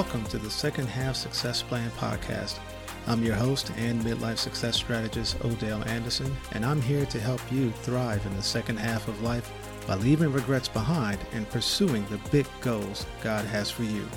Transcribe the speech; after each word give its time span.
Welcome 0.00 0.24
to 0.28 0.38
the 0.38 0.50
Second 0.50 0.86
Half 0.86 1.14
Success 1.14 1.62
Plan 1.62 1.90
podcast. 1.90 2.58
I'm 3.06 3.22
your 3.22 3.34
host 3.34 3.70
and 3.76 4.00
midlife 4.00 4.38
success 4.38 4.76
strategist, 4.76 5.36
Odell 5.44 5.86
Anderson, 5.86 6.34
and 6.52 6.64
I'm 6.64 6.80
here 6.80 7.04
to 7.04 7.20
help 7.20 7.42
you 7.52 7.70
thrive 7.70 8.24
in 8.24 8.34
the 8.34 8.42
second 8.42 8.78
half 8.78 9.08
of 9.08 9.20
life 9.20 9.52
by 9.86 9.96
leaving 9.96 10.32
regrets 10.32 10.68
behind 10.68 11.18
and 11.34 11.46
pursuing 11.50 12.06
the 12.06 12.16
big 12.30 12.46
goals 12.62 13.04
God 13.22 13.44
has 13.44 13.70
for 13.70 13.82
you. 13.82 14.08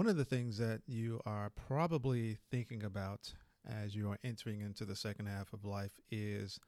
One 0.00 0.08
of 0.08 0.16
the 0.16 0.24
things 0.24 0.56
that 0.56 0.80
you 0.86 1.20
are 1.26 1.50
probably 1.50 2.38
thinking 2.50 2.84
about 2.84 3.34
as 3.68 3.94
you 3.94 4.10
are 4.10 4.18
entering 4.24 4.62
into 4.62 4.86
the 4.86 4.96
second 4.96 5.26
half 5.26 5.52
of 5.52 5.66
life 5.66 5.92
is 6.10 6.58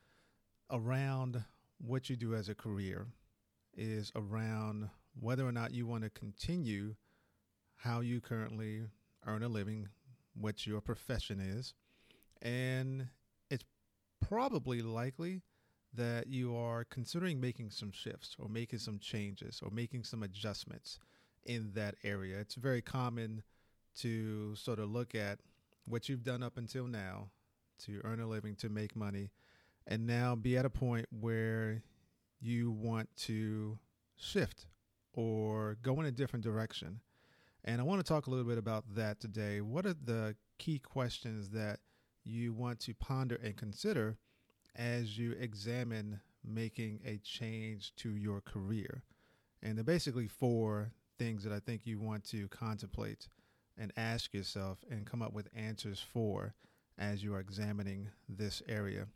around 0.70 1.42
what 1.78 2.10
you 2.10 2.16
do 2.16 2.34
as 2.34 2.50
a 2.50 2.54
career, 2.54 3.06
is 3.74 4.12
around 4.14 4.90
whether 5.18 5.48
or 5.48 5.50
not 5.50 5.72
you 5.72 5.86
want 5.86 6.04
to 6.04 6.10
continue 6.10 6.94
how 7.76 8.00
you 8.00 8.20
currently 8.20 8.82
earn 9.26 9.42
a 9.42 9.48
living, 9.48 9.88
what 10.38 10.66
your 10.66 10.82
profession 10.82 11.40
is. 11.40 11.72
And 12.42 13.08
it's 13.48 13.64
probably 14.20 14.82
likely 14.82 15.40
that 15.94 16.26
you 16.26 16.54
are 16.54 16.84
considering 16.84 17.40
making 17.40 17.70
some 17.70 17.92
shifts 17.92 18.36
or 18.38 18.50
making 18.50 18.80
some 18.80 18.98
changes 18.98 19.62
or 19.62 19.70
making 19.70 20.04
some 20.04 20.22
adjustments 20.22 20.98
in 21.44 21.72
that 21.74 21.96
area. 22.04 22.38
It's 22.38 22.54
very 22.54 22.82
common 22.82 23.42
to 23.96 24.54
sort 24.54 24.78
of 24.78 24.90
look 24.90 25.14
at 25.14 25.40
what 25.84 26.08
you've 26.08 26.22
done 26.22 26.42
up 26.42 26.56
until 26.56 26.86
now 26.86 27.28
to 27.84 28.00
earn 28.04 28.20
a 28.20 28.26
living, 28.26 28.54
to 28.56 28.68
make 28.68 28.94
money, 28.94 29.30
and 29.86 30.06
now 30.06 30.34
be 30.34 30.56
at 30.56 30.64
a 30.64 30.70
point 30.70 31.06
where 31.10 31.82
you 32.40 32.70
want 32.70 33.08
to 33.16 33.78
shift 34.16 34.66
or 35.12 35.76
go 35.82 36.00
in 36.00 36.06
a 36.06 36.12
different 36.12 36.44
direction. 36.44 37.00
And 37.64 37.80
I 37.80 37.84
want 37.84 38.04
to 38.04 38.04
talk 38.04 38.26
a 38.26 38.30
little 38.30 38.44
bit 38.44 38.58
about 38.58 38.84
that 38.94 39.20
today. 39.20 39.60
What 39.60 39.86
are 39.86 39.94
the 39.94 40.36
key 40.58 40.78
questions 40.78 41.50
that 41.50 41.80
you 42.24 42.52
want 42.52 42.80
to 42.80 42.94
ponder 42.94 43.38
and 43.42 43.56
consider 43.56 44.16
as 44.74 45.18
you 45.18 45.32
examine 45.32 46.20
making 46.44 47.00
a 47.04 47.18
change 47.18 47.94
to 47.96 48.16
your 48.16 48.40
career? 48.40 49.02
And 49.62 49.76
they're 49.76 49.84
basically 49.84 50.26
four 50.26 50.92
things 51.22 51.44
that 51.44 51.52
I 51.52 51.60
think 51.60 51.82
you 51.84 52.00
want 52.00 52.24
to 52.30 52.48
contemplate 52.48 53.28
and 53.78 53.92
ask 53.96 54.34
yourself 54.34 54.78
and 54.90 55.06
come 55.06 55.22
up 55.22 55.32
with 55.32 55.48
answers 55.54 56.04
for 56.12 56.52
as 56.98 57.22
you 57.22 57.32
are 57.34 57.40
examining 57.40 58.08
this 58.28 58.60
area. 58.68 59.06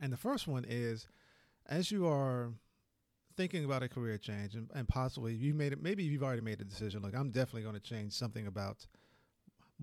And 0.00 0.12
the 0.12 0.16
first 0.16 0.46
one 0.46 0.64
is 0.68 1.08
as 1.66 1.90
you 1.90 2.06
are 2.06 2.52
thinking 3.36 3.64
about 3.64 3.82
a 3.82 3.88
career 3.88 4.16
change 4.16 4.54
and, 4.54 4.70
and 4.76 4.86
possibly 4.86 5.34
you 5.34 5.54
made 5.54 5.72
it 5.72 5.82
maybe 5.82 6.04
you've 6.04 6.22
already 6.22 6.40
made 6.40 6.60
a 6.60 6.64
decision 6.64 7.02
like 7.02 7.16
I'm 7.16 7.30
definitely 7.30 7.62
going 7.62 7.74
to 7.74 7.80
change 7.80 8.12
something 8.12 8.46
about 8.46 8.86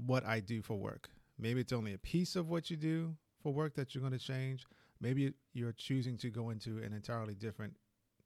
what 0.06 0.26
I 0.26 0.40
do 0.40 0.62
for 0.62 0.78
work. 0.78 1.10
Maybe 1.38 1.60
it's 1.60 1.74
only 1.74 1.94
a 1.94 1.98
piece 1.98 2.38
of 2.38 2.48
what 2.48 2.70
you 2.70 2.78
do 2.78 3.14
for 3.44 3.52
work 3.52 3.76
that 3.76 3.94
you're 3.94 4.02
going 4.02 4.18
to 4.18 4.26
change. 4.26 4.66
Maybe 5.02 5.34
you're 5.54 5.74
choosing 5.74 6.16
to 6.20 6.30
go 6.30 6.50
into 6.50 6.78
an 6.78 6.94
entirely 6.94 7.36
different 7.36 7.76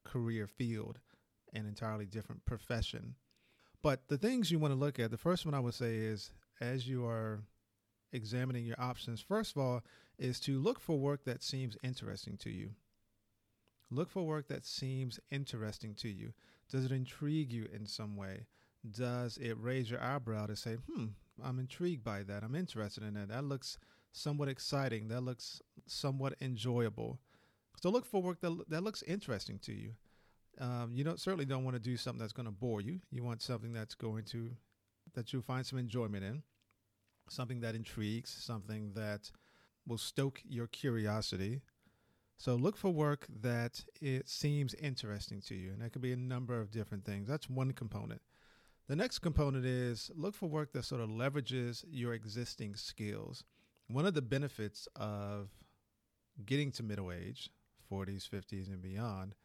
career 0.03 0.45
field 0.45 0.99
an 1.55 1.65
entirely 1.65 2.05
different 2.05 2.45
profession. 2.45 3.15
But 3.81 4.07
the 4.07 4.17
things 4.17 4.51
you 4.51 4.59
want 4.59 4.73
to 4.73 4.79
look 4.79 4.99
at, 4.99 5.11
the 5.11 5.17
first 5.17 5.45
one 5.45 5.53
I 5.53 5.59
would 5.59 5.73
say 5.73 5.97
is 5.97 6.31
as 6.59 6.87
you 6.87 7.05
are 7.05 7.43
examining 8.11 8.65
your 8.65 8.79
options, 8.79 9.21
first 9.21 9.55
of 9.55 9.61
all, 9.61 9.83
is 10.17 10.39
to 10.41 10.59
look 10.59 10.79
for 10.79 10.97
work 10.97 11.25
that 11.25 11.43
seems 11.43 11.77
interesting 11.83 12.37
to 12.37 12.49
you. 12.49 12.71
Look 13.91 14.09
for 14.09 14.23
work 14.23 14.47
that 14.47 14.65
seems 14.65 15.19
interesting 15.29 15.93
to 15.95 16.09
you. 16.09 16.33
Does 16.69 16.85
it 16.85 16.91
intrigue 16.91 17.51
you 17.51 17.67
in 17.71 17.85
some 17.85 18.15
way? 18.15 18.47
Does 18.89 19.37
it 19.37 19.57
raise 19.59 19.89
your 19.91 20.01
eyebrow 20.01 20.47
to 20.47 20.55
say, 20.55 20.75
hmm, 20.75 21.07
I'm 21.43 21.59
intrigued 21.59 22.03
by 22.03 22.23
that. 22.23 22.43
I'm 22.43 22.55
interested 22.55 23.03
in 23.03 23.13
that. 23.15 23.29
That 23.29 23.43
looks 23.43 23.77
somewhat 24.11 24.47
exciting. 24.47 25.09
That 25.09 25.21
looks 25.21 25.61
somewhat 25.85 26.35
enjoyable. 26.41 27.19
So 27.81 27.89
look 27.89 28.05
for 28.05 28.21
work 28.21 28.39
that, 28.41 28.65
that 28.69 28.83
looks 28.83 29.03
interesting 29.03 29.59
to 29.59 29.73
you. 29.73 29.91
Um, 30.59 30.91
you 30.93 31.03
don't 31.03 31.19
certainly 31.19 31.45
don't 31.45 31.63
want 31.63 31.75
to 31.75 31.81
do 31.81 31.97
something 31.97 32.19
that's 32.19 32.33
going 32.33 32.45
to 32.45 32.51
bore 32.51 32.81
you. 32.81 32.99
You 33.11 33.23
want 33.23 33.41
something 33.41 33.73
that's 33.73 33.95
going 33.95 34.23
to 34.25 34.51
that 35.13 35.31
you'll 35.31 35.41
find 35.41 35.65
some 35.65 35.79
enjoyment 35.79 36.23
in, 36.23 36.43
something 37.29 37.61
that 37.61 37.75
intrigues, 37.75 38.29
something 38.29 38.91
that 38.95 39.31
will 39.87 39.97
stoke 39.97 40.41
your 40.47 40.67
curiosity. 40.67 41.61
So 42.37 42.55
look 42.55 42.75
for 42.75 42.89
work 42.89 43.27
that 43.41 43.85
it 44.01 44.27
seems 44.27 44.73
interesting 44.75 45.41
to 45.47 45.55
you, 45.55 45.71
and 45.71 45.81
that 45.81 45.93
could 45.93 46.01
be 46.01 46.11
a 46.11 46.17
number 46.17 46.59
of 46.59 46.71
different 46.71 47.05
things. 47.05 47.27
That's 47.27 47.49
one 47.49 47.71
component. 47.71 48.21
The 48.87 48.95
next 48.95 49.19
component 49.19 49.65
is 49.65 50.11
look 50.15 50.35
for 50.35 50.47
work 50.47 50.73
that 50.73 50.85
sort 50.85 51.01
of 51.01 51.09
leverages 51.09 51.85
your 51.89 52.13
existing 52.13 52.75
skills. 52.75 53.43
One 53.87 54.05
of 54.05 54.13
the 54.13 54.21
benefits 54.21 54.87
of 54.95 55.49
getting 56.45 56.71
to 56.73 56.83
middle 56.83 57.11
age, 57.11 57.49
40s, 57.91 58.29
50s, 58.29 58.67
and 58.67 58.81
beyond, 58.81 59.35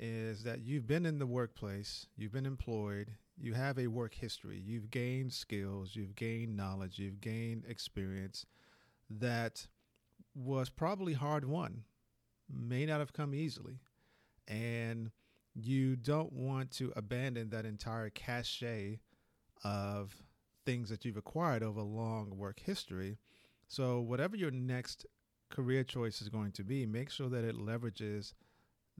is 0.00 0.42
that 0.44 0.62
you've 0.62 0.86
been 0.86 1.04
in 1.04 1.18
the 1.18 1.26
workplace, 1.26 2.06
you've 2.16 2.32
been 2.32 2.46
employed, 2.46 3.12
you 3.38 3.52
have 3.52 3.78
a 3.78 3.86
work 3.86 4.14
history, 4.14 4.58
you've 4.58 4.90
gained 4.90 5.32
skills, 5.32 5.94
you've 5.94 6.16
gained 6.16 6.56
knowledge, 6.56 6.98
you've 6.98 7.20
gained 7.20 7.64
experience 7.68 8.46
that 9.10 9.66
was 10.34 10.70
probably 10.70 11.12
hard 11.12 11.44
won, 11.44 11.84
may 12.50 12.86
not 12.86 13.00
have 13.00 13.12
come 13.12 13.34
easily. 13.34 13.78
And 14.48 15.10
you 15.54 15.96
don't 15.96 16.32
want 16.32 16.70
to 16.72 16.92
abandon 16.96 17.50
that 17.50 17.66
entire 17.66 18.08
cachet 18.08 19.00
of 19.64 20.16
things 20.64 20.88
that 20.88 21.04
you've 21.04 21.18
acquired 21.18 21.62
over 21.62 21.80
a 21.80 21.84
long 21.84 22.36
work 22.36 22.60
history. 22.60 23.18
So, 23.68 24.00
whatever 24.00 24.36
your 24.36 24.50
next 24.50 25.04
career 25.50 25.84
choice 25.84 26.22
is 26.22 26.28
going 26.28 26.52
to 26.52 26.64
be, 26.64 26.86
make 26.86 27.10
sure 27.10 27.28
that 27.28 27.44
it 27.44 27.56
leverages 27.56 28.32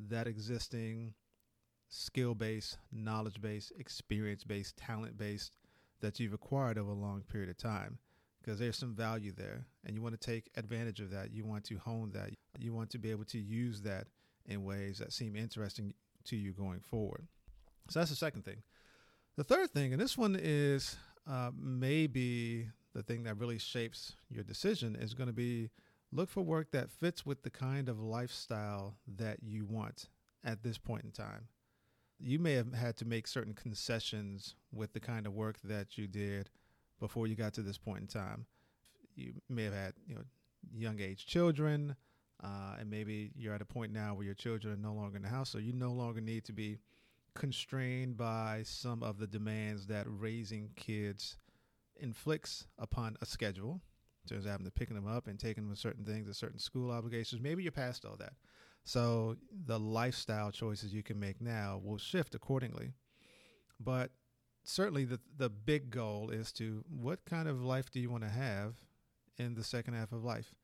that 0.09 0.27
existing 0.27 1.15
skill 1.89 2.35
based, 2.35 2.79
knowledge 2.93 3.41
based, 3.41 3.73
experience 3.79 4.45
based, 4.45 4.77
talent 4.77 5.19
based 5.19 5.57
that 6.01 6.19
you've 6.19 6.33
acquired 6.33 6.79
over 6.79 6.91
a 6.91 6.95
long 6.95 7.23
period 7.23 7.51
of 7.51 7.59
time 7.59 7.99
because 8.41 8.59
there's 8.59 8.77
some 8.77 8.95
value 8.95 9.33
there 9.37 9.67
and 9.85 9.95
you 9.95 10.03
want 10.03 10.19
to 10.19 10.27
take 10.27 10.51
advantage 10.57 11.01
of 11.01 11.11
that. 11.11 11.33
You 11.33 11.45
want 11.45 11.65
to 11.65 11.77
hone 11.77 12.11
that. 12.13 12.31
You 12.59 12.73
want 12.73 12.91
to 12.91 12.99
be 12.99 13.11
able 13.11 13.25
to 13.27 13.39
use 13.39 13.83
that 13.83 14.07
in 14.47 14.65
ways 14.65 14.99
that 14.99 15.13
seem 15.13 15.37
interesting 15.37 15.93
to 16.25 16.37
you 16.37 16.53
going 16.53 16.81
forward. 16.81 17.27
So 17.91 17.99
that's 17.99 18.11
the 18.11 18.17
second 18.17 18.45
thing. 18.45 18.63
The 19.37 19.45
third 19.45 19.71
thing, 19.71 19.93
and 19.93 20.01
this 20.01 20.17
one 20.17 20.37
is 20.41 20.97
uh, 21.29 21.51
maybe 21.59 22.69
the 22.95 23.03
thing 23.03 23.25
that 23.25 23.39
really 23.39 23.59
shapes 23.59 24.15
your 24.29 24.45
decision, 24.45 24.97
is 24.97 25.15
going 25.15 25.29
to 25.29 25.33
be 25.33 25.71
Look 26.13 26.29
for 26.29 26.43
work 26.43 26.73
that 26.73 26.91
fits 26.91 27.25
with 27.25 27.43
the 27.43 27.51
kind 27.51 27.89
of 27.89 28.01
lifestyle 28.01 28.97
that 29.17 29.39
you 29.43 29.65
want 29.65 30.09
at 30.45 30.63
this 30.63 30.77
point 30.77 31.05
in 31.05 31.13
time. 31.13 31.47
You 32.19 32.39
may 32.39 32.55
have 32.55 32.75
had 32.75 32.97
to 32.97 33.05
make 33.05 33.29
certain 33.29 33.55
concessions 33.55 34.57
with 34.73 34.93
the 34.93 35.01
kind 35.01 35.27
of 35.27 35.35
work 35.35 35.57
that 35.65 35.97
you 35.97 36.09
did 36.09 36.51
before 36.99 37.27
you 37.27 37.37
got 37.37 37.55
to 37.55 37.63
this 37.63 37.79
point 37.79 38.01
in 38.01 38.07
time. 38.09 38.47
You 39.15 39.35
may 39.49 39.65
have 39.65 39.73
had, 39.73 39.95
you 40.07 40.17
know, 40.17 40.23
young 40.75 41.01
age 41.01 41.27
children, 41.27 41.95
uh, 42.43 42.77
and 42.79 42.91
maybe 42.91 43.31
you're 43.37 43.55
at 43.55 43.63
a 43.63 43.67
point 43.67 43.93
now 43.93 44.15
where 44.15 44.25
your 44.25 44.35
children 44.35 44.75
are 44.75 44.77
no 44.77 44.93
longer 44.93 45.17
in 45.17 45.23
the 45.23 45.29
house, 45.29 45.51
so 45.51 45.59
you 45.59 45.73
no 45.73 45.93
longer 45.93 46.21
need 46.21 46.45
to 46.47 46.53
be 46.53 46.79
constrained 47.35 48.17
by 48.17 48.63
some 48.65 49.03
of 49.03 49.19
the 49.19 49.27
demands 49.27 49.87
that 49.87 50.07
raising 50.09 50.71
kids 50.75 51.39
inflicts 51.97 52.67
upon 52.79 53.17
a 53.21 53.27
schedule 53.27 53.81
terms 54.29 54.45
of 54.45 54.51
having 54.51 54.67
to 54.67 54.73
picking 54.73 54.97
them 54.97 55.07
up 55.07 55.27
and 55.27 55.39
taking 55.39 55.65
them 55.65 55.75
to 55.75 55.81
certain 55.81 56.05
things 56.05 56.27
and 56.27 56.37
certain 56.37 56.59
school 56.59 56.91
obligations. 56.91 57.41
Maybe 57.41 57.63
you're 57.63 57.73
past 57.73 58.05
all 58.05 58.17
that. 58.17 58.35
So 58.85 59.37
the 59.67 59.79
lifestyle 59.79 60.51
choices 60.51 60.93
you 60.93 61.03
can 61.03 61.19
make 61.19 61.41
now 61.41 61.81
will 61.83 61.99
shift 61.99 62.35
accordingly. 62.35 62.93
But 63.79 64.11
certainly 64.65 65.05
the 65.05 65.21
the 65.37 65.49
big 65.49 65.91
goal 65.91 66.31
is 66.31 66.53
to 66.53 66.85
what 66.89 67.25
kind 67.25 67.49
of 67.49 67.63
life 67.63 67.91
do 67.91 68.01
you 68.01 68.11
want 68.11 68.25
to 68.25 68.31
have 68.31 68.75
in 69.39 69.55
the 69.55 69.65
second 69.65 69.95
half 69.95 70.13
of 70.13 70.25
life? 70.25 70.55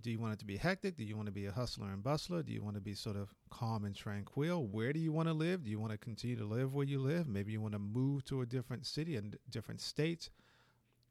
Do 0.00 0.10
you 0.10 0.18
want 0.18 0.34
it 0.34 0.38
to 0.40 0.44
be 0.44 0.58
hectic? 0.58 0.96
Do 0.96 1.04
you 1.04 1.16
want 1.16 1.26
to 1.26 1.32
be 1.32 1.46
a 1.46 1.52
hustler 1.52 1.88
and 1.88 2.02
bustler? 2.02 2.42
Do 2.42 2.52
you 2.52 2.62
want 2.62 2.76
to 2.76 2.82
be 2.82 2.94
sort 2.94 3.16
of 3.16 3.32
calm 3.48 3.86
and 3.86 3.94
tranquil? 3.94 4.66
Where 4.66 4.92
do 4.92 5.00
you 5.00 5.10
want 5.10 5.28
to 5.28 5.32
live? 5.32 5.64
Do 5.64 5.70
you 5.70 5.80
want 5.80 5.92
to 5.92 5.98
continue 5.98 6.36
to 6.36 6.44
live 6.44 6.74
where 6.74 6.84
you 6.84 6.98
live? 6.98 7.26
Maybe 7.26 7.52
you 7.52 7.62
want 7.62 7.72
to 7.72 7.78
move 7.78 8.24
to 8.26 8.42
a 8.42 8.46
different 8.46 8.84
city 8.84 9.16
and 9.16 9.38
different 9.48 9.80
states. 9.80 10.28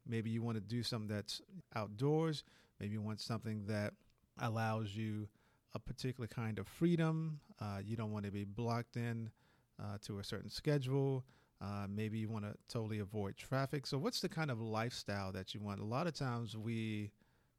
Maybe 0.08 0.30
you 0.30 0.42
want 0.42 0.56
to 0.56 0.60
do 0.60 0.82
something 0.82 1.14
that's 1.14 1.40
outdoors. 1.74 2.44
Maybe 2.80 2.92
you 2.92 3.02
want 3.02 3.20
something 3.20 3.64
that 3.66 3.94
allows 4.40 4.94
you 4.94 5.28
a 5.74 5.78
particular 5.78 6.26
kind 6.26 6.58
of 6.58 6.66
freedom. 6.66 7.40
Uh, 7.60 7.78
you 7.84 7.96
don't 7.96 8.12
want 8.12 8.24
to 8.24 8.30
be 8.30 8.44
blocked 8.44 8.96
in 8.96 9.30
uh, 9.80 9.98
to 10.06 10.18
a 10.18 10.24
certain 10.24 10.50
schedule. 10.50 11.24
Uh, 11.60 11.86
maybe 11.88 12.18
you 12.18 12.28
want 12.28 12.44
to 12.44 12.54
totally 12.68 12.98
avoid 12.98 13.36
traffic. 13.36 13.86
So, 13.86 13.98
what's 13.98 14.20
the 14.20 14.28
kind 14.28 14.50
of 14.50 14.60
lifestyle 14.60 15.32
that 15.32 15.54
you 15.54 15.60
want? 15.60 15.80
A 15.80 15.84
lot 15.84 16.06
of 16.06 16.14
times 16.14 16.56
we 16.56 17.12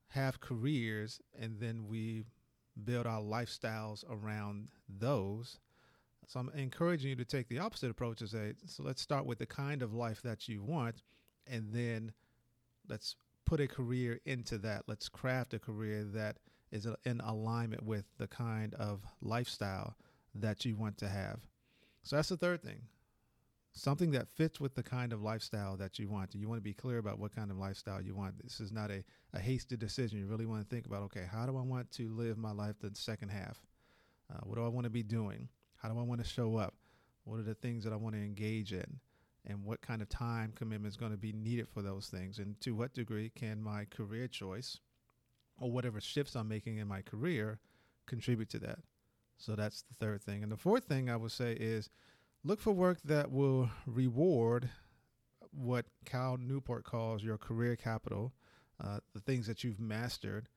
have 0.10 0.40
careers 0.40 1.20
and 1.40 1.60
then 1.60 1.88
we 1.88 2.24
build 2.84 3.08
our 3.08 3.22
lifestyles 3.22 4.04
around 4.10 4.68
those. 4.88 5.60
So, 6.28 6.40
I'm 6.40 6.52
encouraging 6.56 7.10
you 7.10 7.16
to 7.16 7.26
take 7.26 7.50
the 7.50 7.60
opposite 7.60 7.90
approach 7.90 8.22
and 8.22 8.30
say, 8.30 8.54
so 8.68 8.84
let's 8.84 9.02
start 9.02 9.26
with 9.26 9.40
the 9.40 9.48
kind 9.48 9.82
of 9.82 9.94
life 9.94 10.22
that 10.22 10.48
you 10.48 10.62
want 10.62 11.02
and 11.50 11.72
then 11.72 12.12
let's 12.89 13.16
put 13.45 13.60
a 13.60 13.68
career 13.68 14.19
into 14.25 14.57
that. 14.60 14.84
Let's 14.88 15.10
craft 15.10 15.54
a 15.54 15.60
career 15.60 16.04
that 16.13 16.38
is 16.72 16.88
in 17.06 17.22
alignment 17.22 17.84
with 17.84 18.06
the 18.18 18.28
kind 18.28 18.74
of 18.75 19.01
lifestyle 19.22 19.95
that 20.36 20.66
you 20.66 20.75
want 20.75 20.98
to 20.98 21.07
have. 21.07 21.39
So 22.04 22.16
that's 22.16 22.30
the 22.30 22.38
third 22.38 22.62
thing. 22.62 22.81
Something 23.72 24.12
that 24.12 24.28
fits 24.30 24.60
with 24.60 24.75
the 24.75 24.84
kind 24.84 25.13
of 25.13 25.22
lifestyle 25.22 25.78
that 25.78 26.00
you 26.00 26.10
want. 26.10 26.34
You 26.34 26.50
want 26.50 26.60
to 26.60 26.63
be 26.63 26.74
clear 26.74 26.98
about 26.98 27.19
what 27.19 27.36
kind 27.36 27.51
of 27.51 27.57
lifestyle 27.57 28.01
you 28.01 28.16
want. 28.16 28.42
This 28.44 28.60
is 28.60 28.72
not 28.72 28.92
a, 28.92 29.04
a 29.34 29.39
hasty 29.39 29.78
decision. 29.78 30.19
You 30.19 30.25
really 30.25 30.45
want 30.45 30.68
to 30.68 30.75
think 30.75 30.88
about 30.88 31.04
okay, 31.04 31.28
how 31.31 31.45
do 31.45 31.57
I 31.57 31.62
want 31.62 31.92
to 31.92 32.10
live 32.10 32.38
my 32.38 32.51
life 32.51 32.75
the 32.81 32.92
second 32.95 33.30
half? 33.30 33.62
Uh, 34.34 34.39
what 34.44 34.56
do 34.56 34.66
I 34.66 34.69
want 34.69 34.86
to 34.86 34.89
be 34.89 35.04
doing? 35.04 35.48
How 35.78 35.89
do 35.89 36.00
I 36.00 36.01
want 36.01 36.22
to 36.22 36.28
show 36.28 36.57
up? 36.57 36.74
What 37.24 37.39
are 37.39 37.44
the 37.44 37.54
things 37.54 37.84
that 37.84 37.94
I 37.94 37.98
want 37.98 38.16
to 38.16 38.22
engage 38.22 38.74
in? 38.74 39.00
And 39.48 39.64
what 39.64 39.82
kind 39.82 40.02
of 40.02 40.10
time 40.10 40.52
commitment 40.56 40.92
is 40.92 40.98
going 40.98 41.12
to 41.12 41.18
be 41.18 41.32
needed 41.32 41.68
for 41.70 41.82
those 41.82 42.08
things 42.08 42.38
and 42.38 42.60
to 42.62 42.76
what 42.76 42.94
degree 42.94 43.32
can 43.34 43.62
my 43.62 43.86
career 43.86 44.28
choice 44.28 44.80
or 45.60 45.72
whatever 45.72 46.00
shifts 46.00 46.36
I'm 46.36 46.48
making 46.48 46.78
in 46.78 46.88
my 46.88 47.02
career 47.02 47.60
contribute 48.06 48.50
to 48.50 48.60
that. 48.60 48.80
So 49.38 49.56
that's 49.56 49.84
the 49.84 49.94
third 50.00 50.22
thing. 50.22 50.44
And 50.44 50.52
the 50.52 50.58
fourth 50.58 50.86
thing 50.86 51.10
I 51.10 51.16
would 51.16 51.32
say 51.32 51.54
is 51.54 51.90
look 52.44 52.60
for 52.60 52.72
work 52.72 53.00
that 53.06 53.32
will 53.32 53.70
reward 53.86 54.70
what 55.52 55.86
Cal 56.06 56.38
Newport 56.38 56.84
calls 56.84 57.24
your 57.24 57.38
career 57.38 57.76
capital, 57.76 58.34
uh, 58.84 59.00
the 59.14 59.22
things 59.22 59.48
that 59.48 59.64
you've 59.64 59.80
mastered 59.80 60.50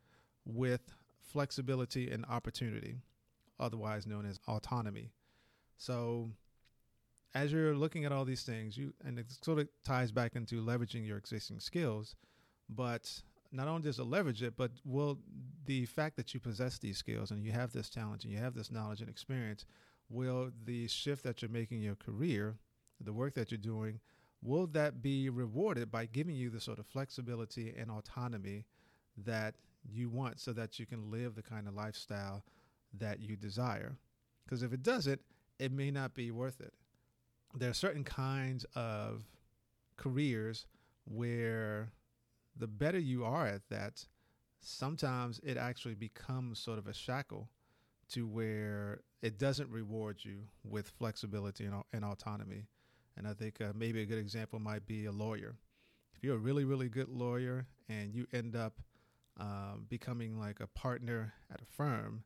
with 0.45 0.95
flexibility 1.21 2.11
and 2.11 2.25
opportunity, 2.27 2.97
otherwise 3.59 4.07
known 4.07 4.27
as 4.27 4.41
autonomy. 4.49 5.13
So 5.77 6.31
as 7.35 7.53
you're 7.53 7.75
looking 7.75 8.05
at 8.05 8.13
all 8.13 8.25
these 8.25 8.43
things, 8.43 8.77
you 8.77 8.93
and 9.05 9.19
it 9.19 9.27
sort 9.43 9.59
of 9.59 9.69
ties 9.85 10.11
back 10.11 10.35
into 10.35 10.63
leveraging 10.63 11.07
your 11.07 11.17
existing 11.17 11.61
skills, 11.61 12.17
but 12.69 13.23
not 13.53 13.69
only 13.69 13.83
does 13.83 13.99
it 13.99 14.05
leverage 14.05 14.43
it, 14.43 14.57
but 14.57 14.71
will 14.85 15.19
the 15.67 15.87
fact 15.87 16.17
that 16.17 16.35
you 16.35 16.41
possess 16.41 16.79
these 16.79 16.99
skills 16.99 17.31
and 17.31 17.45
you 17.45 17.53
have 17.53 17.73
this 17.73 17.89
talent 17.89 18.25
and 18.25 18.33
you 18.33 18.39
have 18.39 18.55
this 18.55 18.71
knowledge 18.71 19.01
and 19.01 19.09
experience, 19.09 19.65
will 20.09 20.51
the 20.65 20.89
shift 20.89 21.23
that 21.25 21.43
you're 21.43 21.51
making 21.51 21.79
in 21.79 21.85
your 21.85 21.97
career, 21.97 22.57
the 23.01 23.13
work 23.13 23.35
that 23.35 23.51
you're 23.51 23.59
doing, 23.59 24.01
will 24.43 24.67
that 24.69 25.03
be 25.03 25.29
rewarded 25.29 25.91
by 25.91 26.07
giving 26.07 26.35
you 26.35 26.51
the 26.51 26.61
sort 26.61 26.79
of 26.79 26.87
flexibility 26.87 27.75
and 27.77 27.91
autonomy 27.91 28.65
that 29.17 29.55
you 29.85 30.09
want 30.09 30.41
so 30.41 30.53
that 30.53 30.79
you 30.79 30.87
can 30.87 31.11
live 31.11 31.35
the 31.35 31.43
kind 31.43 31.69
of 31.69 31.75
lifestyle 31.75 32.45
that 32.93 33.21
you 33.21 33.37
desire? 33.37 33.97
Because 34.45 34.63
if 34.63 34.73
it 34.73 34.83
doesn't, 34.83 35.21
it 35.59 35.71
may 35.71 35.91
not 35.91 36.15
be 36.15 36.31
worth 36.31 36.61
it 36.61 36.73
there 37.55 37.71
are 37.71 37.75
certain 37.75 38.05
kinds 38.05 38.65
of 38.75 39.25
careers 39.97 40.67
where 41.05 41.93
the 42.57 42.67
better 42.67 42.99
you 42.99 43.25
are 43.25 43.47
at 43.47 43.69
that, 43.71 44.05
sometimes 44.61 45.41
it 45.43 45.57
actually 45.57 45.95
becomes 45.95 46.59
sort 46.59 46.79
of 46.79 46.87
a 46.87 46.95
shackle 46.95 47.49
to 48.09 48.27
where 48.27 49.01
it 49.23 49.39
doesn't 49.39 49.71
reward 49.71 50.19
you 50.23 50.41
with 50.65 50.89
flexibility 50.89 51.65
and, 51.65 51.83
and 51.93 52.05
autonomy. 52.05 52.67
And 53.17 53.27
I 53.27 53.35
think 53.35 53.61
uh, 53.61 53.73
maybe 53.75 54.03
a 54.03 54.07
good 54.07 54.19
example 54.19 54.59
might 54.59 54.87
be 54.87 55.07
a 55.07 55.13
lawyer. 55.13 55.57
If 56.15 56.25
you're 56.25 56.37
a 56.37 56.39
really, 56.39 56.65
really 56.65 56.89
good 56.89 57.09
lawyer 57.09 57.67
and 57.89 58.15
you 58.15 58.27
end 58.33 58.57
up 58.57 58.81
um, 59.39 59.87
becoming 59.89 60.39
like 60.39 60.61
a 60.61 60.67
partner 60.67 61.33
at 61.53 61.61
a 61.61 61.65
firm, 61.65 62.25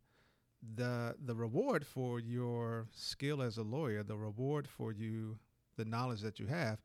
the 0.77 1.15
the 1.25 1.35
reward 1.35 1.87
for 1.87 2.21
your 2.21 2.87
skill 2.93 3.43
as 3.43 3.59
a 3.59 3.63
lawyer, 3.63 4.03
the 4.03 4.17
reward 4.17 4.69
for 4.69 4.93
you, 4.93 5.39
the 5.77 5.85
knowledge 5.85 6.21
that 6.23 6.39
you 6.39 6.47
have, 6.47 6.81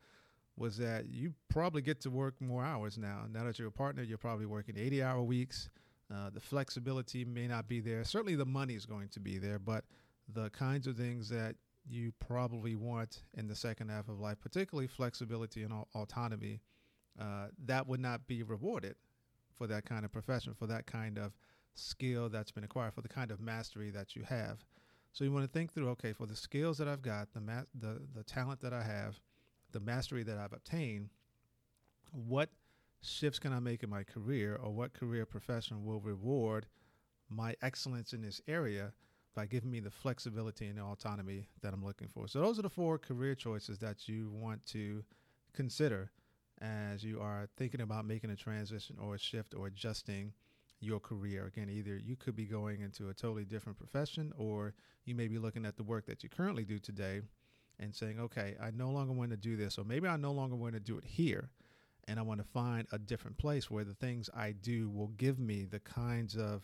was 0.58 0.78
that 0.78 1.08
you 1.10 1.34
probably 1.48 1.82
get 1.82 2.02
to 2.02 2.10
work 2.10 2.40
more 2.42 2.64
hours 2.64 2.98
now. 2.98 3.26
Now 3.32 3.46
that 3.46 3.58
you're 3.58 3.70
a 3.70 3.72
partner, 3.72 4.04
you're 4.04 4.18
probably 4.18 4.46
working 4.46 4.78
80 4.78 5.04
hour 5.04 5.22
weeks. 5.22 5.70
Uh, 6.14 6.30
the 6.32 6.40
flexibility 6.40 7.24
may 7.24 7.48
not 7.48 7.68
be 7.68 7.80
there. 7.80 8.04
Certainly, 8.04 8.36
the 8.36 8.46
money 8.46 8.74
is 8.74 8.86
going 8.86 9.10
to 9.10 9.20
be 9.20 9.38
there, 9.38 9.60
but 9.60 9.86
the 10.34 10.50
kinds 10.50 10.88
of 10.88 10.98
things 10.98 11.30
that 11.30 11.56
you 11.88 12.12
probably 12.20 12.76
want 12.76 13.24
in 13.36 13.48
the 13.48 13.56
second 13.56 13.90
half 13.90 14.10
of 14.10 14.20
life, 14.20 14.38
particularly 14.42 14.88
flexibility 14.88 15.64
and 15.64 15.74
autonomy, 15.96 16.62
uh, 17.20 17.48
that 17.66 17.88
would 17.88 18.00
not 18.00 18.28
be 18.28 18.44
rewarded 18.44 18.96
for 19.58 19.68
that 19.68 19.86
kind 19.86 20.06
of 20.06 20.12
profession, 20.12 20.54
for 20.54 20.68
that 20.68 20.88
kind 20.88 21.18
of 21.18 21.34
skill 21.80 22.30
that's 22.30 22.52
been 22.52 22.64
acquired, 22.64 22.94
for 22.94 23.02
the 23.02 23.10
kind 23.10 23.32
of 23.32 23.40
mastery 23.40 23.90
that 23.92 24.16
you 24.16 24.24
have. 24.24 24.64
So 25.12 25.24
you 25.24 25.32
want 25.32 25.46
to 25.46 25.52
think 25.52 25.74
through, 25.74 25.90
okay, 25.90 26.14
for 26.14 26.26
the 26.28 26.36
skills 26.36 26.78
that 26.78 26.88
I've 26.88 27.02
got, 27.02 27.34
the 27.34 27.42
ma- 27.42 27.70
the 27.74 28.02
the 28.14 28.24
talent 28.24 28.62
that 28.62 28.74
I 28.74 28.84
have, 28.84 29.20
the 29.72 29.80
mastery 29.80 30.24
that 30.24 30.38
I've 30.38 30.54
obtained, 30.54 31.10
what 32.12 32.50
shifts 33.02 33.40
can 33.40 33.54
I 33.54 33.60
make 33.60 33.84
in 33.84 33.90
my 33.90 34.04
career, 34.04 34.56
or 34.56 34.72
what 34.72 34.94
career 34.94 35.26
profession 35.26 35.84
will 35.86 36.00
reward 36.00 36.68
my 37.30 37.56
excellence 37.62 38.14
in 38.14 38.22
this 38.22 38.42
area 38.48 38.94
by 39.36 39.46
giving 39.46 39.72
me 39.72 39.80
the 39.80 39.92
flexibility 39.92 40.68
and 40.68 40.78
the 40.78 40.84
autonomy 40.84 41.48
that 41.62 41.74
I'm 41.74 41.86
looking 41.86 42.08
for. 42.08 42.28
So 42.28 42.42
those 42.42 42.60
are 42.60 42.64
the 42.64 42.70
four 42.70 42.98
career 42.98 43.36
choices 43.36 43.78
that 43.80 44.10
you 44.10 44.30
want 44.32 44.66
to 44.68 45.04
consider 45.54 46.12
as 46.62 47.04
you 47.04 47.22
are 47.22 47.48
thinking 47.56 47.82
about 47.82 48.06
making 48.06 48.32
a 48.32 48.36
transition 48.36 48.98
or 49.00 49.16
a 49.16 49.20
shift 49.20 49.54
or 49.54 49.68
adjusting 49.68 50.34
your 50.80 51.00
career. 51.00 51.46
Again, 51.46 51.70
either 51.70 51.98
you 51.98 52.16
could 52.16 52.36
be 52.36 52.46
going 52.46 52.82
into 52.82 53.10
a 53.10 53.14
totally 53.14 53.46
different 53.46 53.78
profession 53.78 54.32
or 54.38 54.74
you 55.06 55.16
may 55.16 55.28
be 55.28 55.38
looking 55.38 55.66
at 55.66 55.76
the 55.76 55.84
work 55.84 56.06
that 56.06 56.24
you 56.24 56.30
currently 56.30 56.64
do 56.64 56.80
today 56.80 57.22
and 57.80 57.96
saying, 57.96 58.20
okay, 58.20 58.56
I 58.62 58.72
no 58.72 58.90
longer 58.90 59.14
want 59.14 59.32
to 59.32 59.38
do 59.38 59.56
this, 59.56 59.78
or 59.78 59.86
maybe 59.86 60.08
I 60.08 60.18
no 60.18 60.32
longer 60.32 60.56
want 60.56 60.74
to 60.74 60.80
do 60.80 60.98
it 60.98 61.06
here. 61.06 61.50
And 62.08 62.20
I 62.20 62.24
want 62.24 62.40
to 62.42 62.48
find 62.48 62.88
a 62.92 62.98
different 62.98 63.38
place 63.38 63.70
where 63.70 63.84
the 63.84 63.94
things 63.94 64.30
I 64.36 64.52
do 64.52 64.90
will 64.90 65.10
give 65.10 65.40
me 65.40 65.66
the 65.66 65.80
kinds 65.80 66.36
of 66.36 66.64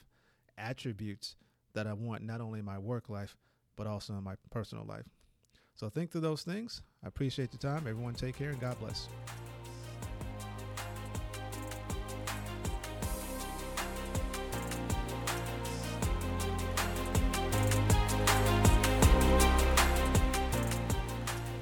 attributes 0.58 1.36
that 1.74 1.88
I 1.88 1.94
want, 1.94 2.24
not 2.24 2.42
only 2.42 2.60
in 2.60 2.66
my 2.66 2.80
work 2.80 3.10
life, 3.10 3.38
but 3.76 3.86
also 3.86 4.14
in 4.14 4.24
my 4.24 4.36
personal 4.50 4.86
life. 4.86 5.06
So 5.76 5.90
think 5.90 6.12
through 6.12 6.22
those 6.22 6.44
things. 6.44 6.82
I 7.04 7.08
appreciate 7.08 7.52
the 7.52 7.58
time. 7.58 7.86
Everyone 7.88 8.14
take 8.14 8.38
care 8.38 8.50
and 8.50 8.60
God 8.60 8.80
bless. 8.80 9.08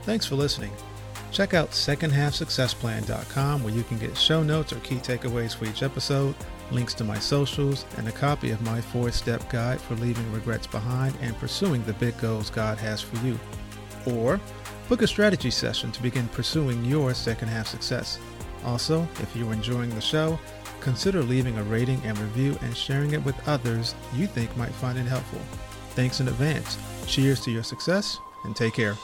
Thanks 0.03 0.25
for 0.25 0.35
listening. 0.35 0.71
Check 1.31 1.53
out 1.55 1.71
secondhalfsuccessplan.com 1.71 3.63
where 3.63 3.73
you 3.73 3.83
can 3.83 3.97
get 3.97 4.15
show 4.15 4.43
notes 4.43 4.71
or 4.71 4.79
key 4.81 4.97
takeaways 4.97 5.55
for 5.55 5.65
each 5.65 5.81
episode, 5.81 6.35
links 6.71 6.93
to 6.95 7.03
my 7.03 7.17
socials, 7.17 7.85
and 7.97 8.07
a 8.07 8.11
copy 8.11 8.51
of 8.51 8.61
my 8.61 8.79
four 8.79 9.11
step 9.11 9.49
guide 9.49 9.81
for 9.81 9.95
leaving 9.95 10.31
regrets 10.31 10.67
behind 10.67 11.15
and 11.21 11.35
pursuing 11.39 11.83
the 11.83 11.93
big 11.93 12.15
goals 12.19 12.51
God 12.51 12.77
has 12.77 13.01
for 13.01 13.17
you. 13.25 13.39
Or 14.05 14.39
book 14.87 15.01
a 15.01 15.07
strategy 15.07 15.49
session 15.49 15.91
to 15.93 16.03
begin 16.03 16.27
pursuing 16.27 16.85
your 16.85 17.13
second 17.15 17.47
half 17.47 17.67
success. 17.67 18.19
Also, 18.63 19.07
if 19.21 19.35
you're 19.35 19.53
enjoying 19.53 19.89
the 19.89 20.01
show, 20.01 20.39
consider 20.81 21.23
leaving 21.23 21.57
a 21.57 21.63
rating 21.63 22.01
and 22.03 22.17
review 22.19 22.57
and 22.61 22.77
sharing 22.77 23.11
it 23.11 23.25
with 23.25 23.47
others 23.47 23.95
you 24.13 24.27
think 24.27 24.55
might 24.55 24.71
find 24.73 24.99
it 24.99 25.07
helpful. 25.07 25.39
Thanks 25.95 26.19
in 26.19 26.27
advance. 26.27 26.77
Cheers 27.07 27.41
to 27.41 27.51
your 27.51 27.63
success 27.63 28.19
and 28.43 28.55
take 28.55 28.73
care. 28.75 28.95